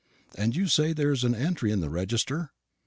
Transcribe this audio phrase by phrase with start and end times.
[0.33, 2.53] "And you say there is an entry in the register?"